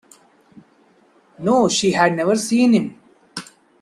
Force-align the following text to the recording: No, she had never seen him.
No, 1.37 1.69
she 1.69 1.91
had 1.91 2.15
never 2.17 2.35
seen 2.35 2.73
him. 2.73 2.99